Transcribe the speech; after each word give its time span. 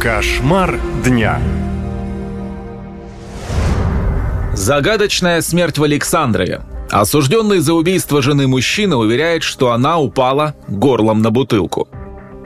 Кошмар 0.00 0.78
дня. 1.04 1.40
Загадочная 4.54 5.40
смерть 5.40 5.78
в 5.78 5.82
Александрове. 5.82 6.60
Осужденный 6.88 7.58
за 7.58 7.74
убийство 7.74 8.22
жены 8.22 8.46
мужчина 8.46 8.96
уверяет, 8.96 9.42
что 9.42 9.72
она 9.72 9.98
упала 9.98 10.54
горлом 10.68 11.20
на 11.20 11.32
бутылку. 11.32 11.88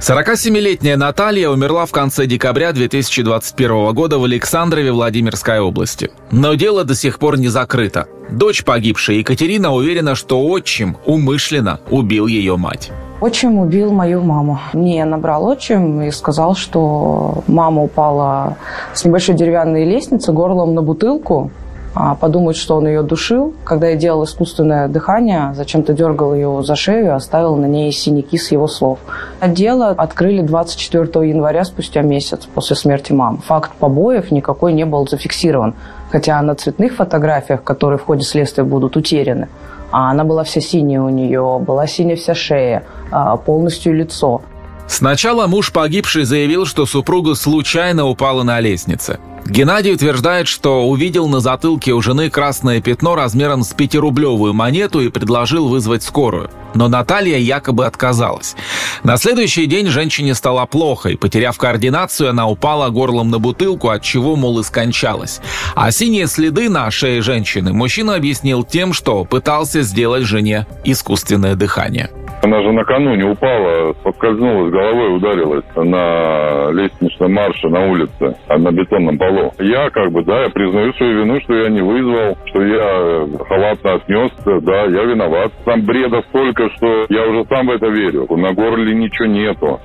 47-летняя 0.00 0.96
Наталья 0.96 1.50
умерла 1.50 1.84
в 1.84 1.92
конце 1.92 2.24
декабря 2.24 2.72
2021 2.72 3.92
года 3.92 4.18
в 4.18 4.24
Александрове 4.24 4.92
Владимирской 4.92 5.60
области. 5.60 6.10
Но 6.30 6.54
дело 6.54 6.84
до 6.84 6.94
сих 6.94 7.18
пор 7.18 7.38
не 7.38 7.48
закрыто. 7.48 8.06
Дочь 8.30 8.64
погибшей 8.64 9.18
Екатерина 9.18 9.74
уверена, 9.74 10.14
что 10.14 10.42
отчим 10.42 10.96
умышленно 11.04 11.80
убил 11.90 12.26
ее 12.26 12.56
мать. 12.56 12.90
Отчим 13.20 13.58
убил 13.58 13.92
мою 13.92 14.22
маму. 14.22 14.58
Мне 14.72 15.04
набрал 15.04 15.46
отчим 15.46 16.00
и 16.00 16.10
сказал, 16.10 16.56
что 16.56 17.44
мама 17.46 17.82
упала 17.82 18.56
с 18.94 19.04
небольшой 19.04 19.34
деревянной 19.34 19.84
лестницы 19.84 20.32
горлом 20.32 20.74
на 20.74 20.80
бутылку, 20.80 21.50
а 21.94 22.14
подумать, 22.14 22.56
что 22.56 22.76
он 22.76 22.86
ее 22.86 23.02
душил. 23.02 23.54
Когда 23.64 23.88
я 23.88 23.96
делал 23.96 24.24
искусственное 24.24 24.88
дыхание, 24.88 25.52
зачем-то 25.54 25.92
дергал 25.92 26.34
ее 26.34 26.62
за 26.62 26.76
шею 26.76 27.14
оставил 27.14 27.56
на 27.56 27.66
ней 27.66 27.90
синяки 27.92 28.38
с 28.38 28.52
его 28.52 28.68
слов. 28.68 28.98
Дело 29.44 29.88
открыли 29.88 30.42
24 30.42 31.28
января, 31.28 31.64
спустя 31.64 32.02
месяц 32.02 32.46
после 32.46 32.76
смерти 32.76 33.12
мамы. 33.12 33.38
Факт 33.38 33.72
побоев 33.72 34.30
никакой 34.30 34.72
не 34.72 34.84
был 34.84 35.08
зафиксирован. 35.08 35.74
Хотя 36.10 36.40
на 36.42 36.54
цветных 36.54 36.94
фотографиях, 36.94 37.62
которые 37.62 37.98
в 37.98 38.04
ходе 38.04 38.22
следствия 38.22 38.64
будут 38.64 38.96
утеряны, 38.96 39.48
а 39.92 40.10
она 40.10 40.24
была 40.24 40.44
вся 40.44 40.60
синяя 40.60 41.00
у 41.00 41.08
нее, 41.08 41.60
была 41.60 41.86
синяя 41.86 42.16
вся 42.16 42.34
шея, 42.34 42.84
а, 43.10 43.36
полностью 43.36 43.94
лицо. 43.94 44.42
Сначала 44.90 45.46
муж 45.46 45.70
погибший 45.70 46.24
заявил, 46.24 46.66
что 46.66 46.84
супруга 46.84 47.36
случайно 47.36 48.06
упала 48.06 48.42
на 48.42 48.58
лестнице. 48.58 49.20
Геннадий 49.46 49.94
утверждает, 49.94 50.48
что 50.48 50.88
увидел 50.88 51.28
на 51.28 51.38
затылке 51.38 51.92
у 51.92 52.02
жены 52.02 52.28
красное 52.28 52.80
пятно 52.80 53.14
размером 53.14 53.62
с 53.62 53.72
пятирублевую 53.72 54.52
монету 54.52 55.00
и 55.00 55.08
предложил 55.08 55.68
вызвать 55.68 56.02
скорую. 56.02 56.50
Но 56.74 56.88
Наталья 56.88 57.38
якобы 57.38 57.86
отказалась. 57.86 58.56
На 59.04 59.16
следующий 59.16 59.66
день 59.66 59.86
женщине 59.86 60.34
стало 60.34 60.66
плохо, 60.66 61.10
и, 61.10 61.16
потеряв 61.16 61.56
координацию, 61.56 62.30
она 62.30 62.48
упала 62.48 62.90
горлом 62.90 63.30
на 63.30 63.38
бутылку, 63.38 63.90
от 63.90 64.02
чего, 64.02 64.34
мол, 64.34 64.58
и 64.58 64.64
скончалась. 64.64 65.40
А 65.76 65.92
синие 65.92 66.26
следы 66.26 66.68
на 66.68 66.90
шее 66.90 67.22
женщины 67.22 67.72
мужчина 67.72 68.16
объяснил 68.16 68.64
тем, 68.64 68.92
что 68.92 69.24
пытался 69.24 69.82
сделать 69.82 70.24
жене 70.24 70.66
искусственное 70.84 71.54
дыхание. 71.54 72.10
Она 72.42 72.62
же 72.62 72.72
накануне 72.72 73.24
упала, 73.24 73.92
поскользнулась, 74.02 74.72
головой 74.72 75.16
ударилась 75.16 75.64
на 75.76 76.70
лестничном 76.70 77.34
марше 77.34 77.68
на 77.68 77.86
улице, 77.86 78.36
на 78.48 78.72
бетонном 78.72 79.18
полу. 79.18 79.52
Я 79.58 79.90
как 79.90 80.10
бы, 80.10 80.24
да, 80.24 80.44
я 80.44 80.48
признаю 80.48 80.92
свою 80.94 81.20
вину, 81.20 81.40
что 81.42 81.54
я 81.54 81.68
не 81.68 81.82
вызвал, 81.82 82.38
что 82.46 82.62
я 82.62 83.26
халатно 83.46 83.94
отнесся, 83.94 84.60
да, 84.62 84.84
я 84.84 85.04
виноват. 85.04 85.52
Там 85.66 85.82
бреда 85.82 86.22
столько, 86.30 86.70
что 86.76 87.06
я 87.10 87.26
уже 87.28 87.44
сам 87.48 87.66
в 87.66 87.70
это 87.72 87.88
верю. 87.88 88.26
На 88.30 88.54
горле 88.54 88.94
ничего 88.94 89.26
нету. 89.26 89.80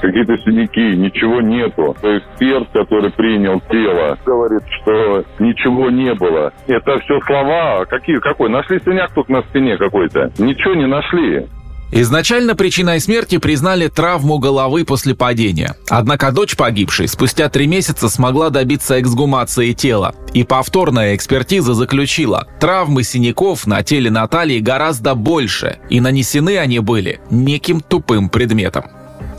Какие-то 0.00 0.38
синяки, 0.38 0.96
ничего 0.96 1.42
нету. 1.42 1.94
То 2.00 2.18
эксперт, 2.18 2.68
который 2.72 3.10
принял 3.12 3.60
тело, 3.68 4.16
говорит, 4.24 4.62
что 4.80 5.24
ничего 5.40 5.90
не 5.90 6.14
было. 6.14 6.52
Это 6.68 6.98
все 7.00 7.20
слова. 7.26 7.84
Какие, 7.84 8.18
какой? 8.20 8.48
Нашли 8.48 8.78
синяк 8.80 9.12
тут 9.14 9.28
на 9.28 9.42
спине 9.42 9.76
какой-то. 9.76 10.30
Ничего 10.38 10.74
не 10.74 10.86
нашли. 10.86 11.46
Изначально 11.90 12.54
причиной 12.54 13.00
смерти 13.00 13.38
признали 13.38 13.88
травму 13.88 14.38
головы 14.38 14.84
после 14.84 15.14
падения. 15.14 15.74
Однако 15.88 16.30
дочь 16.32 16.56
погибшей 16.56 17.08
спустя 17.08 17.48
три 17.48 17.66
месяца 17.66 18.10
смогла 18.10 18.50
добиться 18.50 19.00
эксгумации 19.00 19.72
тела. 19.72 20.14
И 20.34 20.44
повторная 20.44 21.14
экспертиза 21.14 21.72
заключила, 21.72 22.46
травмы 22.60 23.04
синяков 23.04 23.66
на 23.66 23.82
теле 23.82 24.10
Натальи 24.10 24.58
гораздо 24.58 25.14
больше, 25.14 25.78
и 25.88 26.00
нанесены 26.00 26.58
они 26.58 26.80
были 26.80 27.20
неким 27.30 27.80
тупым 27.80 28.28
предметом. 28.28 28.84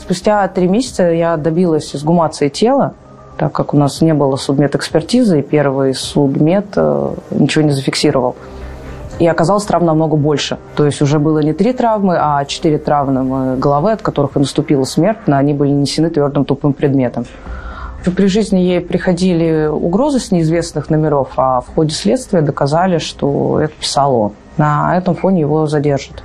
Спустя 0.00 0.46
три 0.48 0.66
месяца 0.66 1.04
я 1.04 1.36
добилась 1.36 1.94
эксгумации 1.94 2.48
тела, 2.48 2.94
так 3.38 3.52
как 3.52 3.74
у 3.74 3.76
нас 3.76 4.00
не 4.00 4.12
было 4.12 4.34
судмедэкспертизы, 4.34 5.38
и 5.38 5.42
первый 5.42 5.94
судмед 5.94 6.66
э, 6.74 7.14
ничего 7.30 7.64
не 7.64 7.70
зафиксировал. 7.70 8.34
И 9.20 9.26
оказалось 9.26 9.64
травм 9.64 9.84
намного 9.84 10.16
больше. 10.16 10.58
То 10.74 10.86
есть 10.86 11.02
уже 11.02 11.18
было 11.18 11.40
не 11.40 11.52
три 11.52 11.72
травмы, 11.72 12.16
а 12.18 12.44
четыре 12.46 12.78
травмы 12.78 13.56
головы, 13.56 13.92
от 13.92 14.02
которых 14.02 14.36
и 14.36 14.38
наступила 14.40 14.84
смерть, 14.84 15.18
но 15.26 15.36
они 15.36 15.52
были 15.52 15.70
нанесены 15.70 16.10
твердым 16.10 16.44
тупым 16.44 16.72
предметом. 16.72 17.26
При 18.16 18.26
жизни 18.28 18.60
ей 18.60 18.80
приходили 18.80 19.66
угрозы 19.66 20.20
с 20.20 20.32
неизвестных 20.32 20.88
номеров, 20.88 21.32
а 21.36 21.60
в 21.60 21.66
ходе 21.74 21.94
следствия 21.94 22.40
доказали, 22.40 22.96
что 22.96 23.60
это 23.60 23.74
писал 23.78 24.14
он. 24.14 24.32
На 24.56 24.96
этом 24.96 25.14
фоне 25.14 25.40
его 25.40 25.66
задержат. 25.66 26.22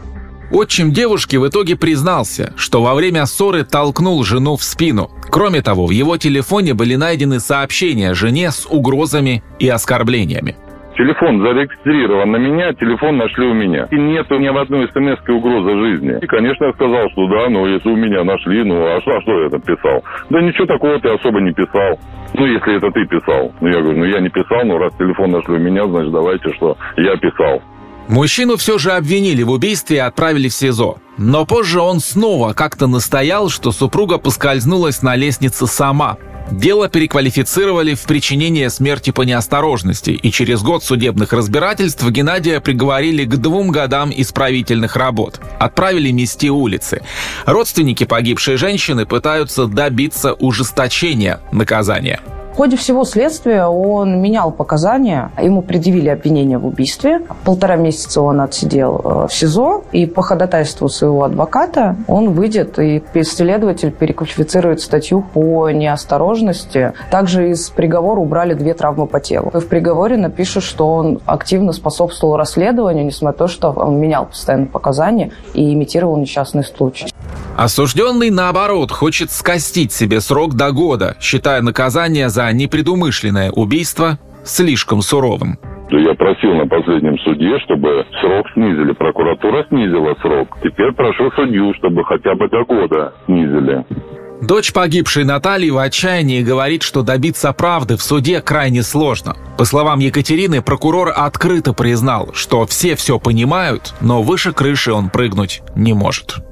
Отчим 0.51 0.94
девушки 0.94 1.35
в 1.35 1.47
итоге 1.47 1.75
признался, 1.75 2.53
что 2.55 2.81
во 2.81 2.94
время 2.94 3.25
ссоры 3.25 3.66
толкнул 3.66 4.23
жену 4.23 4.55
в 4.55 4.63
спину. 4.63 5.09
Кроме 5.29 5.61
того, 5.61 5.88
в 5.88 5.89
его 5.89 6.16
телефоне 6.17 6.73
были 6.73 6.95
найдены 6.95 7.41
сообщения 7.41 8.13
жене 8.13 8.51
с 8.51 8.66
угрозами 8.66 9.44
и 9.59 9.67
оскорблениями. 9.67 10.55
Телефон 10.95 11.41
зарегистрирован 11.41 12.31
на 12.31 12.38
меня, 12.38 12.73
телефон 12.73 13.17
нашли 13.17 13.45
у 13.45 13.53
меня. 13.53 13.88
И 13.91 13.95
нету 13.95 14.39
ни 14.39 14.47
в 14.47 14.57
одной 14.57 14.88
смс 14.88 15.19
угрозы 15.28 15.78
жизни. 15.78 16.19
И, 16.22 16.25
конечно, 16.25 16.66
я 16.66 16.73
сказал, 16.73 17.09
что 17.11 17.28
да, 17.28 17.50
но 17.50 17.67
если 17.67 17.89
у 17.89 17.97
меня 17.97 18.23
нашли, 18.23 18.63
ну 18.63 18.81
а 18.81 19.01
что, 19.01 19.17
а 19.17 19.22
что 19.22 19.44
я 19.44 19.50
там 19.50 19.61
писал? 19.61 20.03
Да 20.29 20.41
ничего 20.41 20.66
такого 20.66 21.00
ты 21.00 21.09
особо 21.09 21.41
не 21.41 21.51
писал. 21.51 22.00
Ну, 22.34 22.45
если 22.45 22.78
это 22.78 22.91
ты 22.91 23.05
писал. 23.05 23.53
Ну, 23.61 23.67
я 23.67 23.81
говорю, 23.81 24.00
ну 24.00 24.05
я 24.05 24.19
не 24.19 24.29
писал, 24.29 24.63
но 24.66 24.78
раз 24.78 24.94
телефон 24.97 25.31
нашли 25.31 25.55
у 25.55 25.59
меня, 25.59 25.85
значит, 25.85 26.11
давайте, 26.11 26.53
что 26.53 26.78
я 26.97 27.16
писал. 27.17 27.61
Мужчину 28.07 28.55
все 28.55 28.78
же 28.78 28.91
обвинили 28.91 29.44
в 29.44 29.51
убийстве 29.51 29.97
и 29.97 30.00
отправили 30.00 30.47
в 30.47 30.53
СИЗО. 30.53 30.97
Но 31.17 31.45
позже 31.45 31.79
он 31.79 32.00
снова 32.00 32.53
как-то 32.53 32.88
настоял, 32.88 33.50
что 33.50 33.72
супруга 33.72 34.17
поскользнулась 34.17 35.01
на 35.01 35.16
лестнице 35.16 35.66
сама. 35.66 36.17
Дело 36.51 36.89
переквалифицировали 36.89 37.95
в 37.95 38.03
причинение 38.03 38.69
смерти 38.69 39.11
по 39.11 39.23
неосторожности, 39.23 40.11
и 40.11 40.31
через 40.31 40.61
год 40.61 40.83
судебных 40.83 41.33
разбирательств 41.33 42.07
Геннадия 42.09 42.59
приговорили 42.59 43.25
к 43.25 43.35
двум 43.38 43.72
годам 43.72 44.11
исправительных 44.16 44.95
работ. 44.95 45.41
Отправили 45.59 46.11
мести 46.11 46.47
улицы. 46.47 47.01
Родственники 47.45 48.03
погибшей 48.03 48.57
женщины 48.57 49.05
пытаются 49.05 49.66
добиться 49.66 50.34
ужесточения 50.34 51.39
наказания. 51.51 52.19
В 52.55 52.57
ходе 52.57 52.77
всего 52.77 53.03
следствия 53.03 53.66
он 53.66 54.21
менял 54.21 54.49
показания. 54.49 55.29
Ему 55.38 55.61
предъявили 55.61 56.07
обвинение 56.07 56.57
в 56.57 56.66
убийстве. 56.66 57.19
Полтора 57.43 57.75
месяца 57.75 58.21
он 58.21 58.39
отсидел 58.39 59.01
э, 59.03 59.27
в 59.27 59.33
СИЗО. 59.33 59.83
И 59.91 60.05
по 60.05 60.21
ходатайству 60.21 60.88
своего 60.88 61.25
адвоката 61.25 61.97
он 62.07 62.31
выйдет, 62.31 62.79
и 62.79 63.03
следователь 63.23 63.91
переквалифицирует 63.91 64.79
статью 64.79 65.25
по 65.33 65.69
неосторожности. 65.69 66.93
Также 67.11 67.49
из 67.49 67.69
приговора 67.71 68.21
убрали 68.21 68.53
две 68.53 68.73
травмы 68.73 69.05
по 69.05 69.19
телу. 69.19 69.51
В 69.53 69.67
приговоре 69.67 70.16
напишут, 70.16 70.63
что 70.63 70.93
он 70.93 71.19
активно 71.25 71.73
способствовал 71.73 72.37
расследованию, 72.37 73.05
несмотря 73.05 73.25
на 73.25 73.37
то, 73.37 73.47
что 73.47 73.72
он 73.72 73.99
менял 73.99 74.27
постоянно 74.27 74.67
показания 74.67 75.31
и 75.53 75.73
имитировал 75.73 76.16
несчастный 76.16 76.63
случай. 76.63 77.07
Осужденный, 77.55 78.31
наоборот, 78.31 78.91
хочет 78.91 79.31
скостить 79.31 79.93
себе 79.93 80.19
срок 80.19 80.55
до 80.55 80.71
года, 80.71 81.16
считая 81.21 81.61
наказание 81.61 82.27
за 82.27 82.51
непредумышленное 82.51 83.49
убийство 83.49 84.19
слишком 84.43 85.01
суровым. 85.01 85.57
Я 85.89 86.13
просил 86.16 86.53
на 86.53 86.67
последнем 86.67 87.17
суде, 87.19 87.57
чтобы 87.59 88.05
срок 88.19 88.47
снизили. 88.53 88.91
Прокуратура 88.91 89.66
снизила 89.69 90.16
срок. 90.21 90.57
Теперь 90.63 90.91
прошу 90.91 91.31
судью, 91.31 91.73
чтобы 91.75 92.03
хотя 92.03 92.35
бы 92.35 92.49
до 92.49 92.66
года 92.66 93.13
снизили. 93.25 93.85
Дочь 94.41 94.73
погибшей 94.73 95.23
Натальи 95.23 95.69
в 95.69 95.78
отчаянии 95.78 96.43
говорит, 96.43 96.84
что 96.84 97.03
добиться 97.03 97.53
правды 97.53 97.96
в 97.96 98.02
суде 98.02 98.41
крайне 98.41 98.84
сложно. 98.84 99.37
По 99.57 99.63
словам 99.63 99.99
Екатерины, 99.99 100.61
прокурор 100.61 101.13
открыто 101.16 101.72
признал, 101.72 102.31
что 102.34 102.66
все 102.66 102.96
все 102.96 103.17
понимают, 103.17 103.93
но 104.02 104.22
выше 104.22 104.52
крыши 104.52 104.91
он 104.91 105.09
прыгнуть 105.09 105.61
не 105.75 105.93
может. 105.93 106.43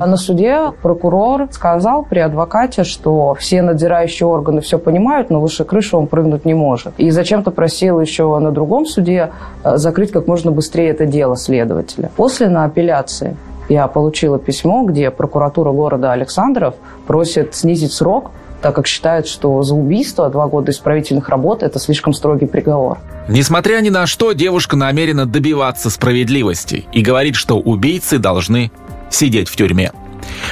А 0.00 0.06
на 0.06 0.16
суде 0.16 0.72
прокурор 0.80 1.48
сказал 1.50 2.04
при 2.04 2.20
адвокате, 2.20 2.84
что 2.84 3.34
все 3.34 3.60
надзирающие 3.60 4.26
органы 4.26 4.62
все 4.62 4.78
понимают, 4.78 5.28
но 5.28 5.42
выше 5.42 5.64
крыши 5.64 5.94
он 5.94 6.06
прыгнуть 6.06 6.46
не 6.46 6.54
может. 6.54 6.94
И 6.96 7.10
зачем-то 7.10 7.50
просил 7.50 8.00
еще 8.00 8.38
на 8.38 8.50
другом 8.50 8.86
суде 8.86 9.30
э, 9.62 9.76
закрыть 9.76 10.10
как 10.10 10.26
можно 10.26 10.52
быстрее 10.52 10.88
это 10.88 11.04
дело 11.04 11.36
следователя. 11.36 12.10
После 12.16 12.48
на 12.48 12.64
апелляции 12.64 13.36
я 13.68 13.86
получила 13.88 14.38
письмо, 14.38 14.84
где 14.84 15.10
прокуратура 15.10 15.70
города 15.70 16.12
Александров 16.12 16.76
просит 17.06 17.54
снизить 17.54 17.92
срок 17.92 18.30
так 18.62 18.74
как 18.74 18.86
считают, 18.86 19.26
что 19.26 19.62
за 19.62 19.74
убийство 19.74 20.28
два 20.28 20.46
года 20.46 20.70
исправительных 20.70 21.28
работ– 21.30 21.62
это 21.62 21.78
слишком 21.78 22.12
строгий 22.12 22.44
приговор. 22.44 22.98
Несмотря 23.28 23.80
ни 23.80 23.88
на 23.88 24.06
что, 24.06 24.32
девушка 24.32 24.76
намерена 24.76 25.24
добиваться 25.24 25.88
справедливости 25.88 26.84
и 26.92 27.00
говорит, 27.00 27.36
что 27.36 27.58
убийцы 27.58 28.18
должны 28.18 28.70
сидеть 29.10 29.48
в 29.48 29.56
тюрьме. 29.56 29.92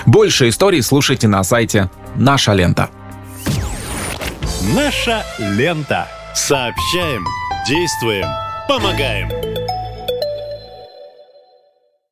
Больше 0.06 0.48
историй 0.48 0.82
слушайте 0.82 1.28
на 1.28 1.42
сайте 1.44 1.90
«Наша 2.16 2.52
лента». 2.52 2.90
Наша 4.74 5.24
лента. 5.38 6.08
Сообщаем, 6.34 7.24
действуем, 7.66 8.26
помогаем. 8.68 9.57